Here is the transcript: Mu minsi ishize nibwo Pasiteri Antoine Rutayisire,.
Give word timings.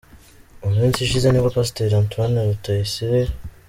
Mu 0.61 0.69
minsi 0.77 0.99
ishize 1.01 1.27
nibwo 1.29 1.49
Pasiteri 1.57 1.93
Antoine 2.01 2.39
Rutayisire,. 2.47 3.31